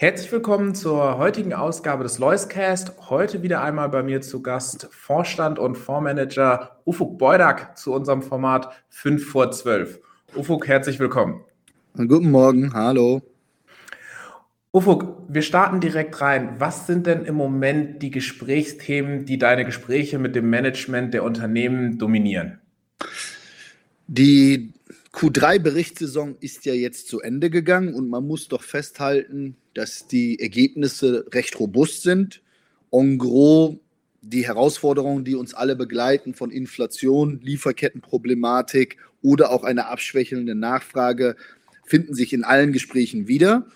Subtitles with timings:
[0.00, 3.10] Herzlich willkommen zur heutigen Ausgabe des Loiscast.
[3.10, 8.70] Heute wieder einmal bei mir zu Gast Vorstand und Fondsmanager Ufuk Beudak zu unserem Format
[8.88, 10.00] 5 vor 12.
[10.34, 11.44] Ufuk, herzlich willkommen.
[11.94, 13.20] Guten Morgen, hallo.
[14.72, 16.54] Ufuk, wir starten direkt rein.
[16.56, 21.98] Was sind denn im Moment die Gesprächsthemen, die deine Gespräche mit dem Management der Unternehmen
[21.98, 22.58] dominieren?
[24.06, 24.72] Die
[25.12, 31.26] Q3-Berichtssaison ist ja jetzt zu Ende gegangen und man muss doch festhalten, dass die Ergebnisse
[31.32, 32.42] recht robust sind.
[32.92, 33.76] En gros
[34.22, 41.36] die Herausforderungen, die uns alle begleiten, von Inflation, Lieferkettenproblematik oder auch einer abschwächelnden Nachfrage,
[41.84, 43.66] finden sich in allen Gesprächen wieder.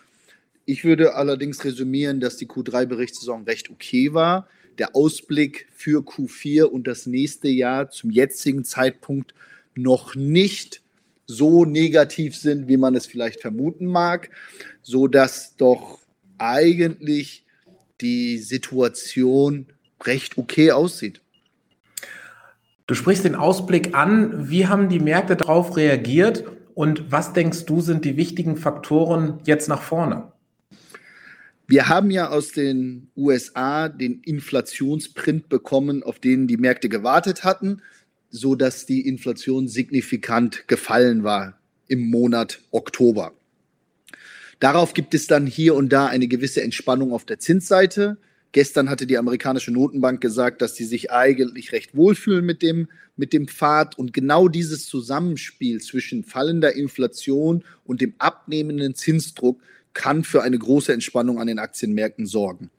[0.67, 4.49] Ich würde allerdings resümieren, dass die Q3-Berichtssaison recht okay war.
[4.79, 9.35] Der Ausblick für Q4 und das nächste Jahr zum jetzigen Zeitpunkt
[9.75, 10.84] noch nicht
[11.27, 14.31] so negativ sind, wie man es vielleicht vermuten mag,
[14.83, 15.99] so dass doch
[16.39, 17.45] eigentlich
[18.01, 19.67] die Situation
[20.03, 21.21] recht okay aussieht.
[22.87, 24.51] Du sprichst den Ausblick an.
[24.51, 29.69] Wie haben die Märkte darauf reagiert und was denkst du sind die wichtigen Faktoren jetzt
[29.69, 30.33] nach vorne?
[31.67, 37.81] Wir haben ja aus den USA den Inflationsprint bekommen, auf den die Märkte gewartet hatten
[38.35, 43.33] so dass die Inflation signifikant gefallen war im Monat Oktober.
[44.59, 48.17] Darauf gibt es dann hier und da eine gewisse Entspannung auf der Zinsseite.
[48.51, 53.33] Gestern hatte die amerikanische Notenbank gesagt, dass sie sich eigentlich recht wohlfühlen mit dem, mit
[53.33, 53.97] dem Pfad.
[53.97, 59.61] Und genau dieses Zusammenspiel zwischen fallender Inflation und dem abnehmenden Zinsdruck
[59.93, 62.71] kann für eine große Entspannung an den Aktienmärkten sorgen.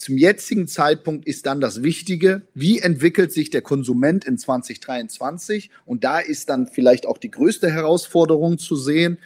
[0.00, 5.68] Zum jetzigen Zeitpunkt ist dann das Wichtige, wie entwickelt sich der Konsument in 2023?
[5.84, 9.18] Und da ist dann vielleicht auch die größte Herausforderung zu sehen,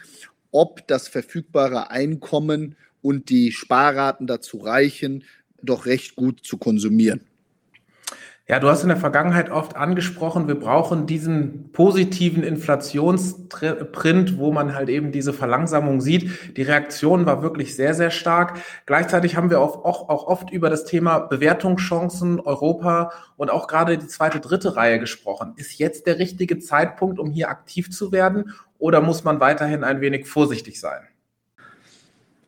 [0.51, 5.23] ob das verfügbare Einkommen und die Sparraten dazu reichen,
[5.63, 7.21] doch recht gut zu konsumieren.
[8.47, 14.75] Ja, du hast in der Vergangenheit oft angesprochen, wir brauchen diesen positiven Inflationsprint, wo man
[14.75, 16.55] halt eben diese Verlangsamung sieht.
[16.55, 18.59] Die Reaktion war wirklich sehr, sehr stark.
[18.85, 24.05] Gleichzeitig haben wir auch, auch, oft über das Thema Bewertungschancen Europa und auch gerade die
[24.05, 25.53] zweite, dritte Reihe gesprochen.
[25.55, 30.01] Ist jetzt der richtige Zeitpunkt, um hier aktiv zu werden oder muss man weiterhin ein
[30.01, 31.01] wenig vorsichtig sein?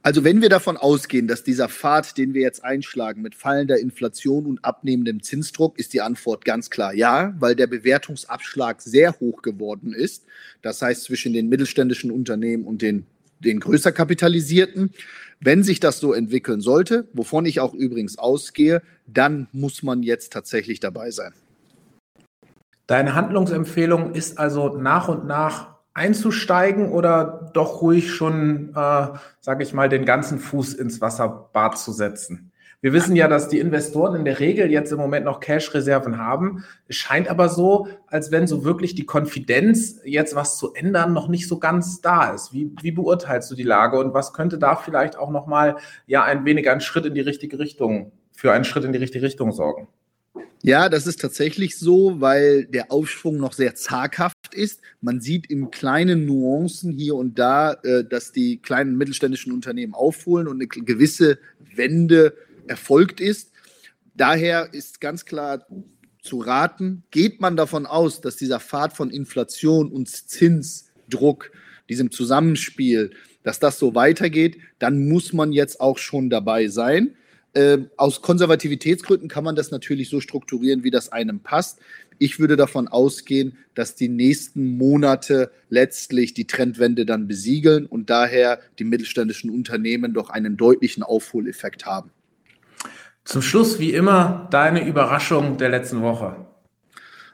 [0.08, 4.46] Also wenn wir davon ausgehen, dass dieser Pfad, den wir jetzt einschlagen mit fallender Inflation
[4.46, 9.92] und abnehmendem Zinsdruck, ist die Antwort ganz klar ja, weil der Bewertungsabschlag sehr hoch geworden
[9.92, 10.24] ist.
[10.62, 13.06] Das heißt zwischen den mittelständischen Unternehmen und den,
[13.40, 14.94] den größer kapitalisierten.
[15.42, 20.32] Wenn sich das so entwickeln sollte, wovon ich auch übrigens ausgehe, dann muss man jetzt
[20.32, 21.34] tatsächlich dabei sein.
[22.86, 29.08] Deine Handlungsempfehlung ist also nach und nach einzusteigen oder doch ruhig schon, äh,
[29.42, 32.52] sage ich mal, den ganzen Fuß ins Wasserbad zu setzen?
[32.80, 36.64] Wir wissen ja, dass die Investoren in der Regel jetzt im Moment noch Cash-Reserven haben.
[36.88, 41.28] Es scheint aber so, als wenn so wirklich die Konfidenz, jetzt was zu ändern, noch
[41.28, 42.54] nicht so ganz da ist.
[42.54, 46.46] Wie, wie beurteilst du die Lage und was könnte da vielleicht auch nochmal ja ein
[46.46, 49.88] wenig ein Schritt in die richtige Richtung, für einen Schritt in die richtige Richtung sorgen?
[50.62, 54.82] Ja, das ist tatsächlich so, weil der Aufschwung noch sehr zaghaft ist.
[55.02, 60.48] Man sieht in kleinen Nuancen hier und da, äh, dass die kleinen mittelständischen Unternehmen aufholen
[60.48, 61.40] und eine gewisse
[61.76, 62.36] Wende
[62.68, 63.52] erfolgt ist.
[64.16, 65.66] Daher ist ganz klar
[66.22, 71.52] zu raten, geht man davon aus, dass dieser Pfad von Inflation und Zinsdruck,
[71.90, 73.12] diesem Zusammenspiel,
[73.44, 77.16] dass das so weitergeht, dann muss man jetzt auch schon dabei sein.
[77.54, 81.80] Äh, aus Konservativitätsgründen kann man das natürlich so strukturieren, wie das einem passt.
[82.20, 88.60] Ich würde davon ausgehen, dass die nächsten Monate letztlich die Trendwende dann besiegeln und daher
[88.80, 92.12] die mittelständischen Unternehmen doch einen deutlichen Aufholeffekt haben.
[93.24, 96.48] Zum Schluss, wie immer, deine Überraschung der letzten Woche.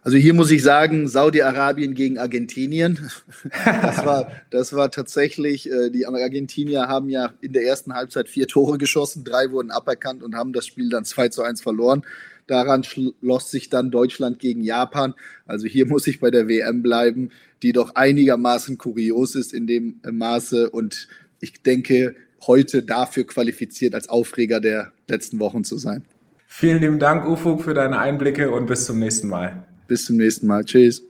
[0.05, 2.99] Also hier muss ich sagen, Saudi-Arabien gegen Argentinien.
[3.81, 8.47] Das war, das war tatsächlich, äh, die Argentinier haben ja in der ersten Halbzeit vier
[8.47, 12.03] Tore geschossen, drei wurden aberkannt und haben das Spiel dann 2 zu 1 verloren.
[12.47, 15.13] Daran schloss sich dann Deutschland gegen Japan.
[15.45, 17.29] Also hier muss ich bei der WM bleiben,
[17.61, 21.07] die doch einigermaßen kurios ist in dem Maße und
[21.39, 22.15] ich denke,
[22.47, 26.03] heute dafür qualifiziert, als Aufreger der letzten Wochen zu sein.
[26.47, 29.65] Vielen lieben Dank, Ufuk, für deine Einblicke und bis zum nächsten Mal.
[29.87, 30.63] Bis zum nächsten Mal.
[30.63, 31.03] Tschüss.